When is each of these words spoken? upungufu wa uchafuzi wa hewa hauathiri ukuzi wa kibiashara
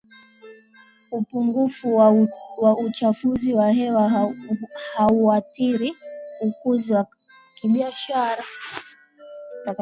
upungufu 1.11 1.95
wa 2.61 2.77
uchafuzi 2.85 3.53
wa 3.53 3.71
hewa 3.71 4.33
hauathiri 4.95 5.95
ukuzi 6.41 6.93
wa 6.93 7.07
kibiashara 7.53 8.43